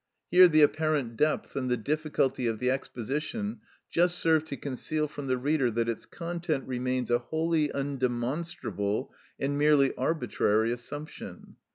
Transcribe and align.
Here 0.31 0.47
the 0.47 0.63
apparent 0.63 1.15
depth 1.15 1.55
and 1.55 1.69
the 1.69 1.77
difficulty 1.77 2.47
of 2.47 2.57
the 2.57 2.71
exposition 2.71 3.59
just 3.91 4.17
serve 4.17 4.43
to 4.45 4.57
conceal 4.57 5.07
from 5.07 5.27
the 5.27 5.37
reader 5.37 5.69
that 5.69 5.87
its 5.87 6.07
content 6.07 6.67
remains 6.67 7.11
a 7.11 7.19
wholly 7.19 7.67
undemonstrable 7.71 9.11
and 9.39 9.59
merely 9.59 9.93
arbitrary 9.93 10.71
assumption. 10.71 11.57